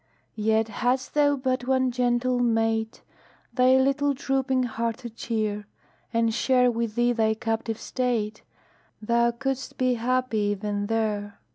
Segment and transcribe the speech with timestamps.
[0.33, 3.03] Yet, hadst thou but one gentle mate
[3.53, 5.67] Thy little drooping heart to cheer,
[6.11, 8.41] And share with thee thy captive state,
[8.99, 11.37] Thou couldst be happy even there.